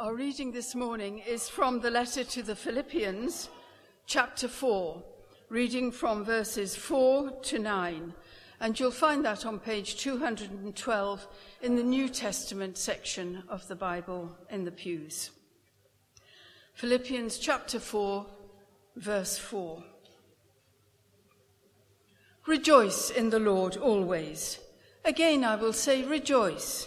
[0.00, 3.48] Our reading this morning is from the letter to the Philippians,
[4.06, 5.02] chapter 4,
[5.48, 8.14] reading from verses 4 to 9.
[8.60, 11.26] And you'll find that on page 212
[11.62, 15.30] in the New Testament section of the Bible in the pews.
[16.74, 18.24] Philippians chapter 4,
[18.94, 19.82] verse 4.
[22.46, 24.60] Rejoice in the Lord always.
[25.04, 26.86] Again, I will say, rejoice.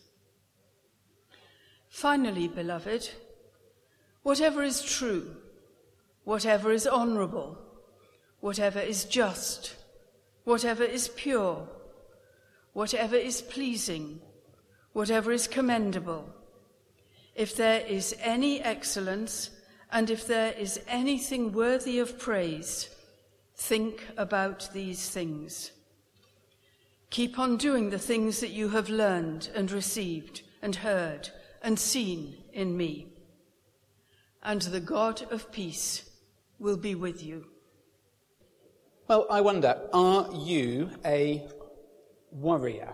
[1.91, 3.09] Finally, beloved,
[4.23, 5.35] whatever is true,
[6.23, 7.57] whatever is honorable,
[8.39, 9.75] whatever is just,
[10.45, 11.67] whatever is pure,
[12.71, 14.21] whatever is pleasing,
[14.93, 16.33] whatever is commendable,
[17.35, 19.49] if there is any excellence
[19.91, 22.89] and if there is anything worthy of praise,
[23.57, 25.71] think about these things.
[27.09, 31.29] Keep on doing the things that you have learned and received and heard
[31.61, 33.07] and seen in me.
[34.43, 36.09] And the God of peace
[36.59, 37.45] will be with you.
[39.07, 41.47] Well, I wonder, are you a
[42.31, 42.93] warrior?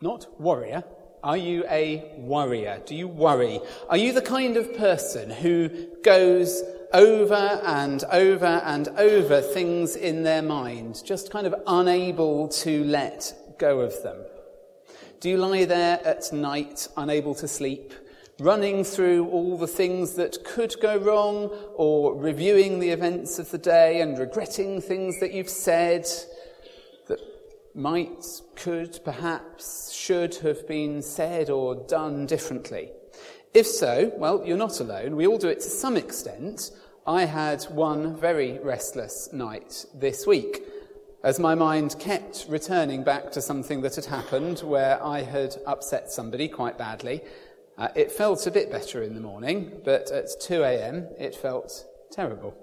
[0.00, 0.84] Not warrior.
[1.22, 2.82] Are you a worrier?
[2.84, 3.60] Do you worry?
[3.88, 5.70] Are you the kind of person who
[6.02, 6.62] goes
[6.92, 13.32] over and over and over things in their mind, just kind of unable to let
[13.58, 14.18] go of them?
[15.24, 17.94] Do you lie there at night, unable to sleep,
[18.40, 23.56] running through all the things that could go wrong, or reviewing the events of the
[23.56, 26.06] day and regretting things that you've said
[27.08, 27.20] that
[27.74, 28.22] might,
[28.54, 32.90] could, perhaps, should have been said or done differently?
[33.54, 35.16] If so, well, you're not alone.
[35.16, 36.70] We all do it to some extent.
[37.06, 40.64] I had one very restless night this week
[41.24, 46.12] as my mind kept returning back to something that had happened where I had upset
[46.12, 47.22] somebody quite badly.
[47.78, 51.08] Uh, it felt a bit better in the morning, but at 2 a.m.
[51.18, 52.54] it felt terrible.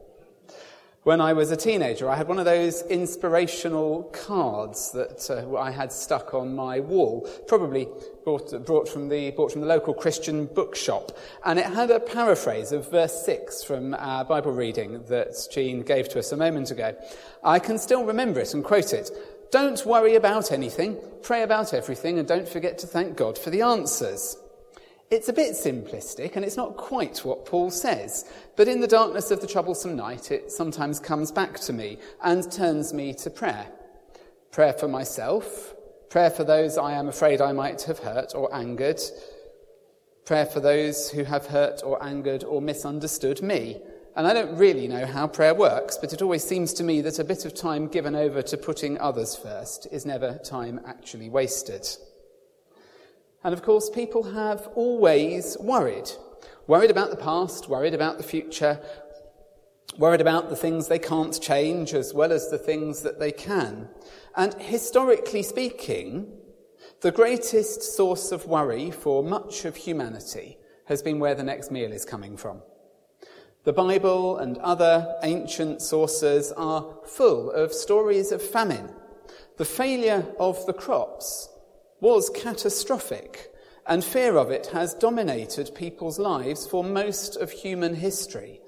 [1.04, 5.72] When I was a teenager, I had one of those inspirational cards that uh, I
[5.72, 7.88] had stuck on my wall, probably
[8.24, 11.18] brought, brought, from the, bought from the local Christian bookshop.
[11.44, 16.08] And it had a paraphrase of verse 6 from our Bible reading that Jean gave
[16.10, 16.96] to us a moment ago.
[17.44, 19.10] I can still remember it and quote it.
[19.50, 23.64] Don't worry about anything, pray about everything, and don't forget to thank God for the
[23.64, 24.38] answers.
[25.12, 29.30] It's a bit simplistic and it's not quite what Paul says, but in the darkness
[29.30, 33.68] of the troublesome night, it sometimes comes back to me and turns me to prayer.
[34.52, 35.74] Prayer for myself,
[36.10, 39.02] prayer for those I am afraid I might have hurt or angered,
[40.24, 43.82] prayer for those who have hurt or angered or misunderstood me.
[44.16, 47.20] And I don't really know how prayer works, but it always seems to me that
[47.20, 51.86] a bit of time given over to putting others first is never time actually wasted.
[53.44, 56.12] And of course, people have always worried.
[56.68, 58.79] Worried about the past, worried about the future,
[59.97, 63.90] worried about the things they can't change as well as the things that they can.
[64.35, 66.31] And historically speaking,
[67.02, 71.91] the greatest source of worry for much of humanity has been where the next meal
[71.91, 72.62] is coming from.
[73.63, 78.90] The Bible and other ancient sources are full of stories of famine,
[79.58, 81.50] the failure of the crops,
[82.02, 83.54] was catastrophic,
[83.88, 88.60] and fear of it has dominated people's lives for most of human history.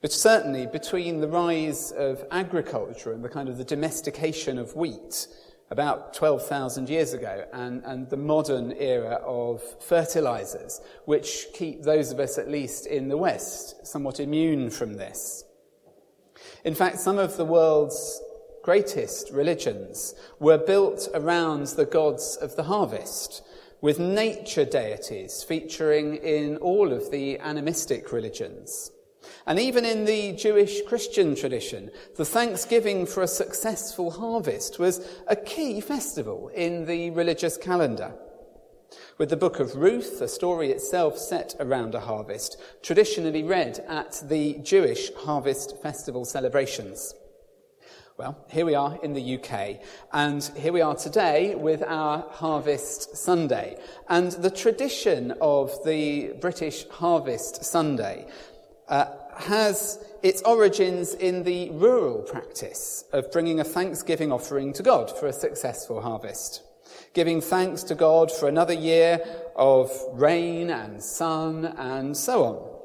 [0.00, 5.28] But certainly between the rise of agriculture and the kind of the domestication of wheat
[5.70, 12.20] about 12,000 years ago and, and the modern era of fertilizers, which keep those of
[12.20, 15.44] us, at least in the West, somewhat immune from this.
[16.64, 18.20] In fact, some of the world's
[18.66, 23.40] greatest religions were built around the gods of the harvest,
[23.80, 28.90] with nature deities featuring in all of the animistic religions.
[29.46, 35.36] And even in the Jewish Christian tradition, the thanksgiving for a successful harvest was a
[35.36, 38.14] key festival in the religious calendar.
[39.16, 44.20] With the book of Ruth, a story itself set around a harvest, traditionally read at
[44.24, 47.14] the Jewish harvest festival celebrations.
[48.18, 49.78] Well, here we are in the UK,
[50.10, 53.76] and here we are today with our Harvest Sunday.
[54.08, 58.26] And the tradition of the British Harvest Sunday
[58.88, 65.14] uh, has its origins in the rural practice of bringing a thanksgiving offering to God
[65.18, 66.62] for a successful harvest.
[67.12, 69.20] Giving thanks to God for another year
[69.56, 72.78] of rain and sun and so on.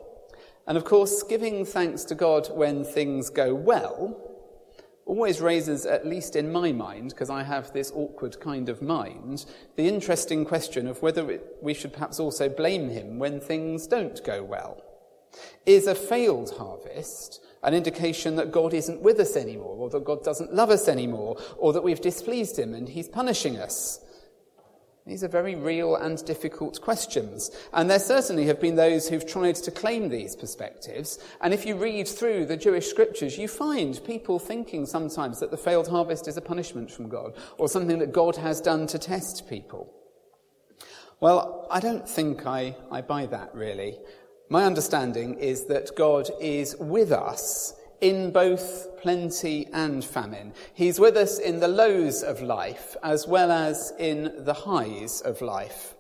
[0.67, 4.27] And of course, giving thanks to God when things go well
[5.11, 9.45] always raises, at least in my mind, because I have this awkward kind of mind,
[9.75, 14.41] the interesting question of whether we should perhaps also blame him when things don't go
[14.41, 14.81] well.
[15.65, 20.23] Is a failed harvest an indication that God isn't with us anymore, or that God
[20.23, 23.99] doesn't love us anymore, or that we've displeased him and he's punishing us?
[25.06, 27.50] These are very real and difficult questions.
[27.74, 31.18] And there certainly have been those who've tried to claim these perspectives.
[31.42, 35.57] And if you read through the Jewish scriptures, you find people thinking sometimes that the
[35.57, 39.50] failed harvest is a punishment from God or something that God has done to test
[39.50, 39.92] people.
[41.19, 43.98] Well, I don't think I, I buy that really.
[44.50, 50.53] My understanding is that God is with us in both plenty and famine.
[50.74, 55.42] He's with us in the lows of life as well as in the highs of
[55.42, 55.95] life.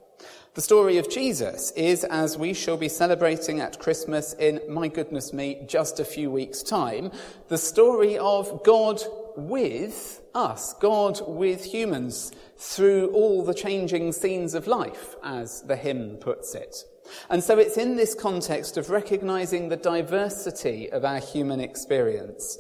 [0.53, 5.31] The story of Jesus is, as we shall be celebrating at Christmas in, my goodness
[5.31, 7.11] me, just a few weeks' time,
[7.47, 9.01] the story of God
[9.37, 16.17] with us, God with humans through all the changing scenes of life, as the hymn
[16.17, 16.83] puts it.
[17.29, 22.57] And so it's in this context of recognizing the diversity of our human experience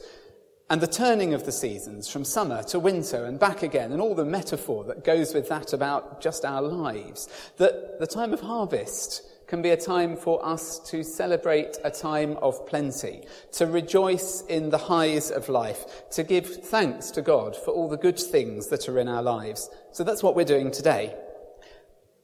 [0.69, 4.15] and the turning of the seasons from summer to winter and back again, and all
[4.15, 7.27] the metaphor that goes with that about just our lives,
[7.57, 12.37] that the time of harvest can be a time for us to celebrate a time
[12.37, 13.21] of plenty,
[13.51, 17.97] to rejoice in the highs of life, to give thanks to God for all the
[17.97, 19.69] good things that are in our lives.
[19.91, 21.13] So that's what we're doing today.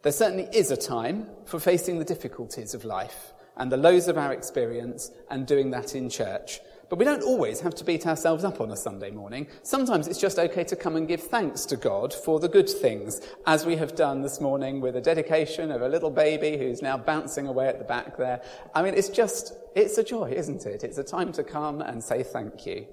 [0.03, 4.17] There certainly is a time for facing the difficulties of life and the lows of
[4.17, 6.59] our experience and doing that in church.
[6.89, 9.47] But we don't always have to beat ourselves up on a Sunday morning.
[9.63, 13.19] Sometimes it's just okay to come and give thanks to God for the good things,
[13.45, 16.97] as we have done this morning with a dedication of a little baby who's now
[16.97, 18.41] bouncing away at the back there.
[18.73, 20.83] I mean, it's just, it's a joy, isn't it?
[20.83, 22.87] It's a time to come and say thank you.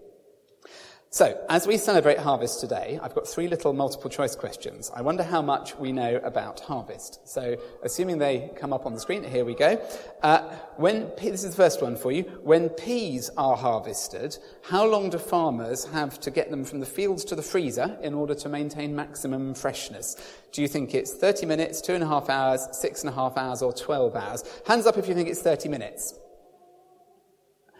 [1.15, 4.91] So, as we celebrate harvest today, I've got three little multiple choice questions.
[4.93, 7.21] I wonder how much we know about harvest.
[7.29, 9.81] So, assuming they come up on the screen, here we go.
[10.25, 10.41] Uh,
[10.77, 12.25] when this is the first one for you.
[12.43, 17.25] When peas are harvested, how long do farmers have to get them from the fields
[17.27, 20.17] to the freezer in order to maintain maximum freshness?
[20.51, 23.37] Do you think it's 30 minutes, two and a half hours, six and a half
[23.37, 24.43] hours, or 12 hours?
[24.67, 26.13] Hands up if you think it's 30 minutes.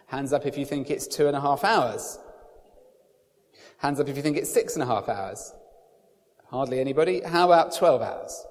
[0.07, 2.21] Hands up if you think it's two and a half hours.
[3.85, 5.53] Hands up if you think it's six and a half hours.
[6.49, 7.21] Hardly anybody.
[7.21, 8.47] How about 12 hours?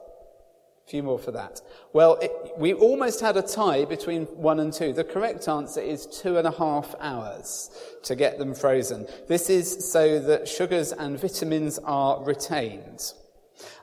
[0.85, 1.59] A few more for that.
[1.91, 4.93] Well, it, we almost had a tie between one and two.
[4.93, 7.71] The correct answer is two and a half hours
[8.03, 9.07] to get them frozen.
[9.27, 13.13] This is so that sugars and vitamins are retained.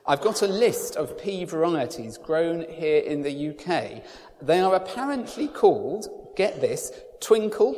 [0.07, 4.03] I've got a list of pea varieties grown here in the UK.
[4.41, 7.75] They are apparently called, get this, Twinkle,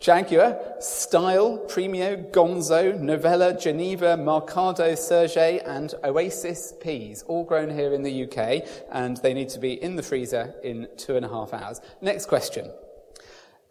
[0.00, 8.02] Jaguar, Style, Premio, Gonzo, Novella, Geneva, Marcado, Serge, and Oasis peas, all grown here in
[8.02, 11.52] the UK, and they need to be in the freezer in two and a half
[11.52, 11.80] hours.
[12.00, 12.70] Next question.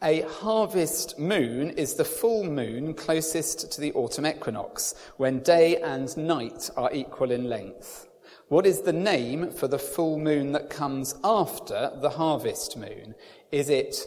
[0.04, 6.16] A harvest moon is the full moon closest to the autumn equinox, when day and
[6.16, 8.08] night are equal in length.
[8.48, 13.16] What is the name for the full moon that comes after the harvest moon?
[13.52, 14.06] Is it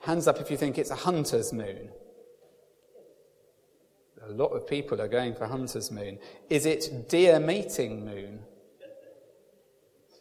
[0.00, 1.90] Hands up if you think it's a hunter's moon.
[4.28, 6.18] A lot of people are going for hunter's moon.
[6.48, 8.40] Is it deer mating moon?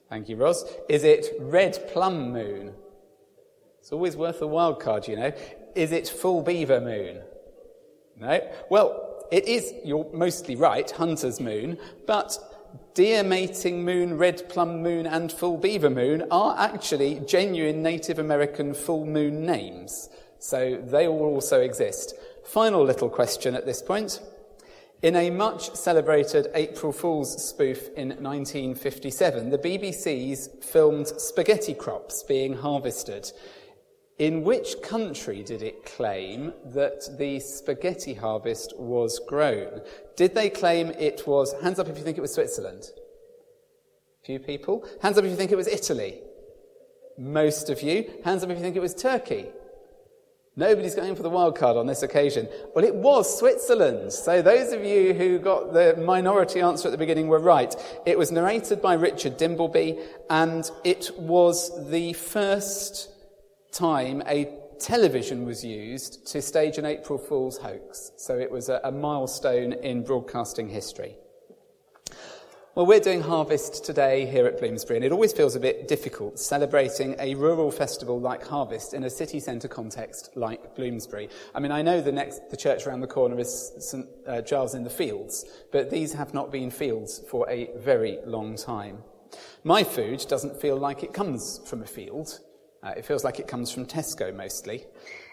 [0.09, 0.65] Thank you, Ross.
[0.88, 2.74] Is it red plum moon?
[3.79, 5.31] It's always worth a wild card, you know.
[5.75, 7.21] Is it full beaver moon?
[8.17, 8.41] No.
[8.69, 12.38] Well, it is, you're mostly right, hunter's moon, but
[12.93, 18.73] deer mating moon, red plum moon, and full beaver moon are actually genuine Native American
[18.73, 20.09] full moon names.
[20.39, 22.13] So they all also exist.
[22.45, 24.21] Final little question at this point.
[25.01, 32.53] In a much celebrated April Fool's spoof in 1957, the BBC's filmed spaghetti crops being
[32.53, 33.31] harvested.
[34.19, 39.79] In which country did it claim that the spaghetti harvest was grown?
[40.17, 42.83] Did they claim it was, hands up if you think it was Switzerland?
[44.25, 44.85] Few people.
[45.01, 46.19] Hands up if you think it was Italy.
[47.17, 48.11] Most of you.
[48.25, 49.45] Hands up if you think it was Turkey.
[50.57, 52.49] Nobody's going for the wild card on this occasion.
[52.75, 54.11] Well, it was Switzerland.
[54.11, 57.73] So those of you who got the minority answer at the beginning were right.
[58.05, 59.97] It was narrated by Richard Dimbleby,
[60.29, 63.13] and it was the first
[63.71, 68.11] time a television was used to stage an April Fool's hoax.
[68.17, 71.15] So it was a, a milestone in broadcasting history.
[72.75, 76.39] Well, we're doing Harvest today here at Bloomsbury, and it always feels a bit difficult
[76.39, 81.29] celebrating a rural festival like Harvest in a city centre context like Bloomsbury.
[81.53, 84.75] I mean, I know the next, the church around the corner is St uh, Giles
[84.75, 88.99] in the Fields, but these have not been fields for a very long time.
[89.63, 92.39] My food doesn't feel like it comes from a field.
[92.81, 94.86] Uh, it feels like it comes from Tesco mostly.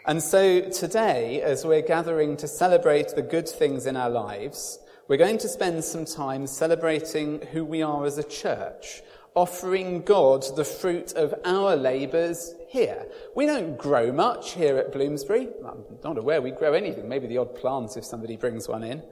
[0.04, 5.16] And so today, as we're gathering to celebrate the good things in our lives, we're
[5.16, 9.02] going to spend some time celebrating who we are as a church,
[9.36, 13.06] offering God the fruit of our labours here.
[13.36, 15.48] We don't grow much here at Bloomsbury.
[15.64, 19.04] I'm not aware we grow anything, maybe the odd plant if somebody brings one in.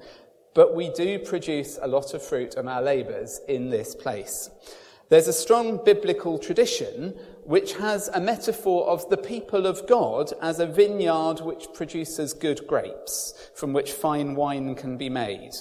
[0.54, 4.50] But we do produce a lot of fruit of our labours in this place.
[5.08, 7.14] There's a strong biblical tradition
[7.44, 12.66] which has a metaphor of the people of God as a vineyard which produces good
[12.66, 15.52] grapes, from which fine wine can be made.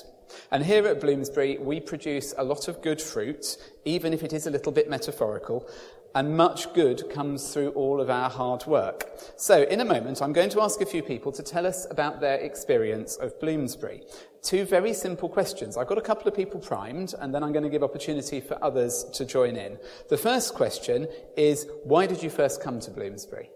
[0.52, 4.48] And here at Bloomsbury, we produce a lot of good fruit, even if it is
[4.48, 5.68] a little bit metaphorical,
[6.16, 9.10] and much good comes through all of our hard work.
[9.36, 12.22] So, in a moment, I'm going to ask a few people to tell us about
[12.22, 14.04] their experience of Bloomsbury.
[14.44, 15.78] Two very simple questions.
[15.78, 18.64] I've got a couple of people primed, and then I'm going to give opportunity for
[18.64, 19.80] others to join in.
[20.10, 23.50] The first question is Why did you first come to Bloomsbury?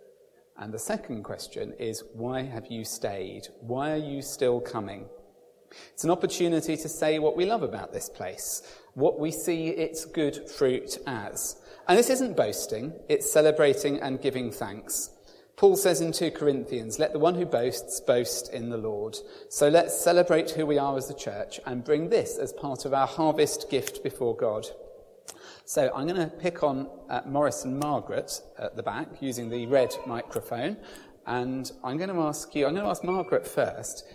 [0.58, 3.50] And the second question is Why have you stayed?
[3.62, 5.08] Why are you still coming?
[5.94, 10.06] It's an opportunity to say what we love about this place, what we see its
[10.06, 11.58] good fruit as.
[11.88, 15.12] And this isn't boasting, it's celebrating and giving thanks.
[15.56, 19.18] Paul says in 2 Corinthians, let the one who boasts boast in the Lord.
[19.50, 22.94] So let's celebrate who we are as a church and bring this as part of
[22.94, 24.68] our harvest gift before God.
[25.66, 29.66] So I'm going to pick on uh, Morris and Margaret at the back using the
[29.66, 30.78] red microphone.
[31.26, 34.06] And I'm going to ask you, I'm going to ask Margaret first.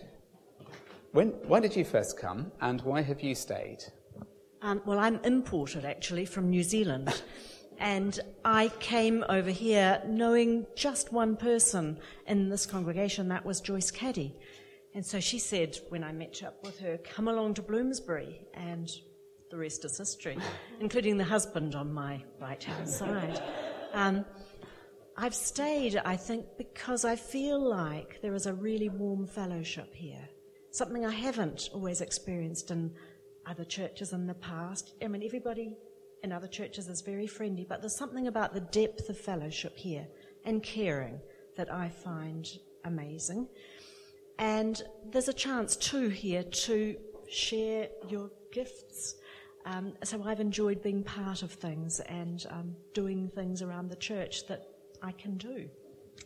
[1.11, 3.79] When, why did you first come and why have you stayed?
[4.61, 7.23] Um, well, I'm imported actually from New Zealand.
[7.79, 13.91] and I came over here knowing just one person in this congregation, that was Joyce
[13.91, 14.37] Caddy.
[14.95, 18.47] And so she said, when I met up with her, come along to Bloomsbury.
[18.55, 18.91] And
[19.51, 20.39] the rest is history,
[20.81, 23.43] including the husband on my right hand side.
[23.93, 24.25] Um,
[25.17, 30.29] I've stayed, I think, because I feel like there is a really warm fellowship here
[30.73, 32.93] something I haven't always experienced in
[33.47, 34.95] other churches in the past.
[35.03, 35.77] I mean, everybody
[36.23, 40.07] in other churches is very friendly, but there's something about the depth of fellowship here
[40.45, 41.21] and caring
[41.57, 42.47] that I find
[42.85, 43.49] amazing.
[44.39, 46.97] And there's a chance too here to
[47.29, 49.17] share your gifts.
[49.65, 54.47] Um, so I've enjoyed being part of things and um, doing things around the church
[54.49, 54.67] that
[55.03, 55.69] I can do.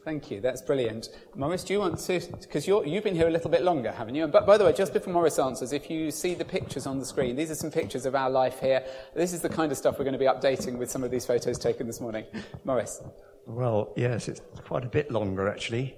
[0.05, 0.41] Thank you.
[0.41, 1.09] That's brilliant.
[1.35, 4.29] Morris, do you want to, because you've been here a little bit longer, haven't you?
[4.29, 7.05] But by the way, just before Morris answers, if you see the pictures on the
[7.05, 8.85] screen, these are some pictures of our life here.
[9.17, 11.26] This is the kind of stuff we're going to be updating with some of these
[11.26, 12.25] photos taken this morning.
[12.65, 13.03] Morris.
[13.47, 15.97] Well, yes, it's quite a bit longer actually.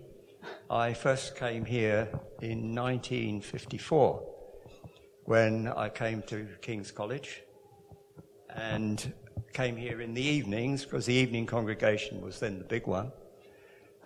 [0.70, 2.08] I first came here
[2.40, 4.22] in 1954
[5.24, 7.42] when I came to King's College
[8.54, 9.12] and
[9.52, 13.12] came here in the evenings because the evening congregation was then the big one.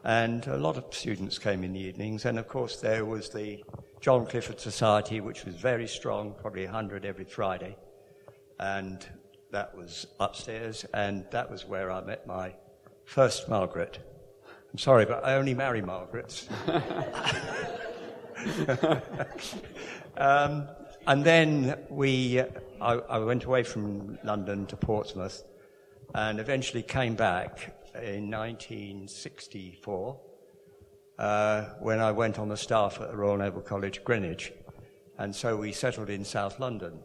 [0.05, 2.25] And a lot of students came in the evenings.
[2.25, 3.63] And of course, there was the
[4.01, 7.77] John Clifford Society, which was very strong, probably 100 every Friday.
[8.59, 9.07] And
[9.53, 10.85] that was upstairs.
[10.93, 12.55] And that was where I met my
[13.05, 14.01] first Margaret.
[14.73, 16.49] I'm sorry, but I only marry Margarets.
[20.17, 20.67] um,
[21.07, 22.41] and then we,
[22.81, 25.45] I, I went away from London to Portsmouth
[26.15, 30.21] and eventually came back in 1964
[31.19, 34.53] uh, when I went on the staff at the Royal Naval College, Greenwich.
[35.19, 36.99] And so we settled in South London,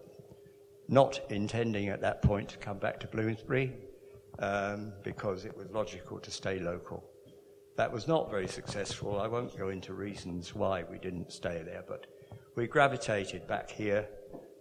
[0.88, 3.74] not intending at that point to come back to Bloomsbury
[4.40, 7.04] um, because it was logical to stay local.
[7.76, 9.20] That was not very successful.
[9.20, 12.08] I won't go into reasons why we didn't stay there, but
[12.56, 14.08] we gravitated back here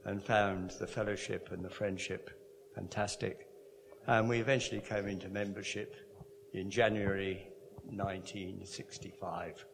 [0.04, 2.30] and found the fellowship and the friendship
[2.74, 3.48] fantastic.
[4.06, 5.96] And we eventually came into membership
[6.56, 7.46] in January
[7.84, 9.66] 1965.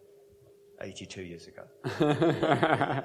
[0.80, 1.62] 82 years ago.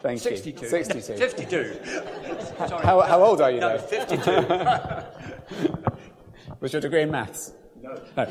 [0.00, 0.62] Thank 62.
[0.62, 0.68] you.
[0.68, 1.16] 62.
[1.16, 1.80] 52.
[2.68, 2.84] Sorry.
[2.84, 3.82] How, how, old are you, no, though?
[3.82, 4.30] 52.
[6.60, 7.54] Was your degree in maths?
[7.82, 8.00] No.
[8.16, 8.26] no.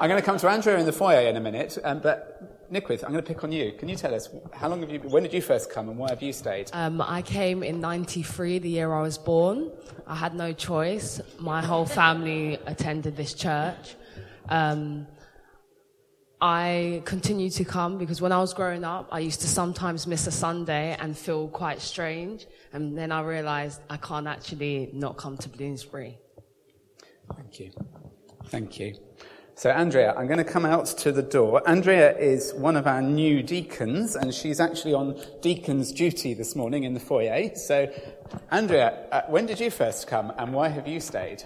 [0.00, 2.40] I'm going to come to Andrea in the foyer in a minute, um, but
[2.70, 3.72] Nickwith, I'm going to pick on you.
[3.72, 5.00] Can you tell us how long have you?
[5.00, 6.70] When did you first come, and why have you stayed?
[6.72, 9.72] Um, I came in '93, the year I was born.
[10.06, 11.20] I had no choice.
[11.38, 13.96] My whole family attended this church.
[14.50, 15.06] Um,
[16.40, 20.26] I continue to come because when I was growing up, I used to sometimes miss
[20.26, 22.46] a Sunday and feel quite strange.
[22.72, 26.18] And then I realized I can't actually not come to Bloomsbury.
[27.36, 27.70] Thank you.
[28.46, 28.94] Thank you.
[29.54, 31.62] So, Andrea, I'm going to come out to the door.
[31.68, 36.84] Andrea is one of our new deacons, and she's actually on deacon's duty this morning
[36.84, 37.54] in the foyer.
[37.54, 37.92] So,
[38.50, 41.44] Andrea, uh, when did you first come, and why have you stayed?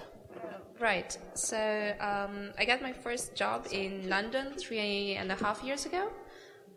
[0.85, 1.17] Right.
[1.33, 1.57] So
[1.99, 6.11] um, I got my first job in London three and a half years ago,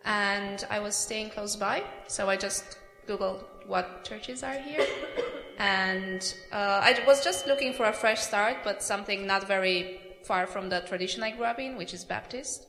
[0.05, 1.83] and I was staying close by.
[2.07, 4.87] So I just googled what churches are here,
[5.59, 6.21] and
[6.53, 10.69] uh, I was just looking for a fresh start, but something not very far from
[10.69, 12.65] the tradition I grew up in, which is Baptist,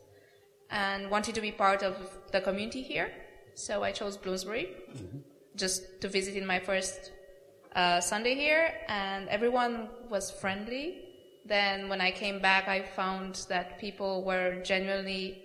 [0.73, 1.95] and wanted to be part of
[2.33, 3.13] the community here.
[3.55, 5.19] So I chose Bloomsbury mm-hmm.
[5.55, 7.13] just to visit in my first
[7.77, 11.05] uh, Sunday here, and everyone was friendly.
[11.49, 15.43] Then when I came back, I found that people were genuinely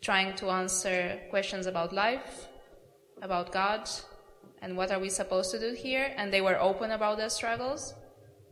[0.00, 2.48] trying to answer questions about life,
[3.22, 3.88] about God,
[4.62, 7.94] and what are we supposed to do here, and they were open about their struggles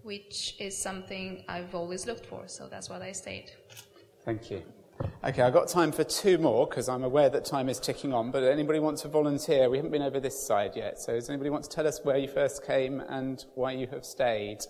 [0.07, 2.45] which is something I've always looked for.
[2.47, 3.51] So that's what I stayed.
[4.25, 4.63] Thank you.
[5.25, 8.31] Okay, I've got time for two more because I'm aware that time is ticking on.
[8.31, 9.69] But anybody want to volunteer?
[9.69, 11.01] We haven't been over this side yet.
[11.01, 14.05] So does anybody want to tell us where you first came and why you have
[14.05, 14.61] stayed?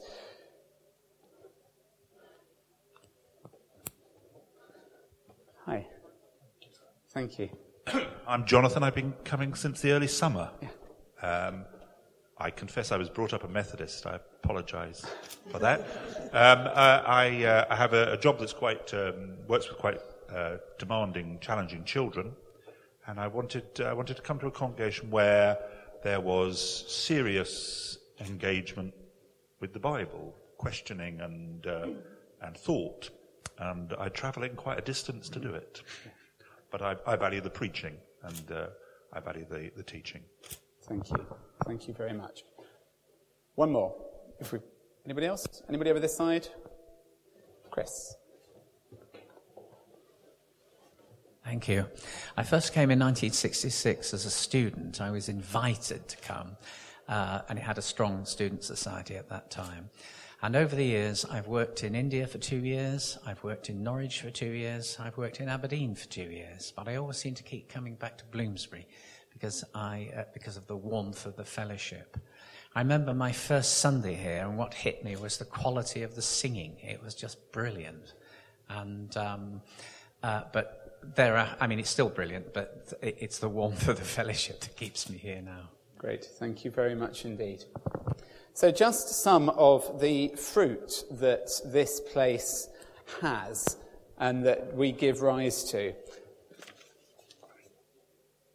[5.66, 5.84] Hi.
[7.08, 7.48] Thank you.
[8.28, 8.84] I'm Jonathan.
[8.84, 10.48] I've been coming since the early summer.
[10.62, 11.28] Yeah.
[11.28, 11.64] Um,
[12.38, 14.06] I confess I was brought up a Methodist.
[14.06, 15.04] I apologise
[15.50, 15.80] for that.
[16.32, 19.98] Um, uh, I, uh, I, have a, a, job that's quite um, works with quite
[20.32, 22.30] uh, demanding, challenging children,
[23.08, 25.58] and I wanted uh, I wanted to come to a congregation where
[26.04, 28.94] there was serious engagement
[29.58, 31.88] with the Bible, questioning and uh,
[32.40, 33.10] and thought,
[33.58, 35.82] and I travel in quite a distance to do it.
[36.70, 38.66] But I, I value the preaching and uh,
[39.12, 40.22] I value the, the teaching.
[40.82, 41.26] Thank you.
[41.64, 42.44] Thank you very much.
[43.54, 43.94] One more.
[44.38, 44.58] If we,
[45.04, 45.62] anybody else?
[45.68, 46.48] Anybody over this side?
[47.70, 48.14] Chris.
[51.44, 51.86] Thank you.
[52.36, 55.00] I first came in 1966 as a student.
[55.00, 56.56] I was invited to come,
[57.08, 59.90] uh, and it had a strong student society at that time.
[60.42, 64.20] And over the years, I've worked in India for two years, I've worked in Norwich
[64.20, 67.42] for two years, I've worked in Aberdeen for two years, but I always seem to
[67.42, 68.86] keep coming back to Bloomsbury
[69.32, 72.18] because, I, uh, because of the warmth of the fellowship.
[72.74, 76.22] I remember my first Sunday here, and what hit me was the quality of the
[76.22, 76.76] singing.
[76.82, 78.12] It was just brilliant.
[78.68, 79.62] And, um,
[80.22, 84.04] uh, but there are, I mean, it's still brilliant, but it's the warmth of the
[84.04, 85.70] fellowship that keeps me here now.
[85.96, 86.26] Great.
[86.26, 87.64] Thank you very much indeed.
[88.56, 92.70] So, just some of the fruit that this place
[93.20, 93.76] has
[94.16, 95.92] and that we give rise to.